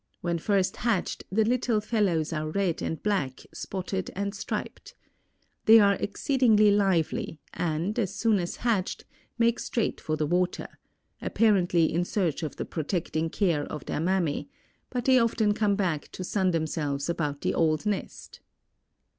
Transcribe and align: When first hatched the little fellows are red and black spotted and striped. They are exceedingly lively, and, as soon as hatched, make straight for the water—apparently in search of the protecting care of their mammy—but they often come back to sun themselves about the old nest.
When 0.21 0.39
first 0.39 0.77
hatched 0.77 1.25
the 1.31 1.45
little 1.45 1.79
fellows 1.79 2.33
are 2.33 2.49
red 2.49 2.81
and 2.81 3.03
black 3.03 3.41
spotted 3.53 4.09
and 4.15 4.33
striped. 4.33 4.95
They 5.65 5.79
are 5.79 5.93
exceedingly 5.93 6.71
lively, 6.71 7.39
and, 7.53 7.99
as 7.99 8.15
soon 8.15 8.39
as 8.39 8.55
hatched, 8.55 9.05
make 9.37 9.59
straight 9.59 10.01
for 10.01 10.15
the 10.17 10.25
water—apparently 10.25 11.93
in 11.93 12.03
search 12.03 12.41
of 12.41 12.55
the 12.55 12.65
protecting 12.65 13.29
care 13.29 13.65
of 13.65 13.85
their 13.85 13.99
mammy—but 14.01 15.05
they 15.05 15.19
often 15.19 15.53
come 15.53 15.75
back 15.75 16.11
to 16.13 16.23
sun 16.23 16.49
themselves 16.49 17.07
about 17.07 17.41
the 17.41 17.53
old 17.53 17.85
nest. 17.85 18.39